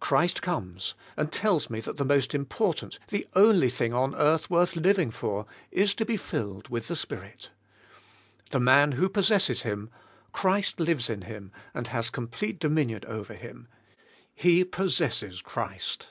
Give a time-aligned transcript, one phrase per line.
[0.00, 4.74] Christ comes and tells me that the most important, the only thing on earth worth
[4.74, 7.52] living" for is to be filled with the Spirit.
[8.50, 9.88] The man who possesses Him,
[10.32, 13.68] Christ lives in him and has complete dominion over him.
[14.34, 16.08] He possesses Christ.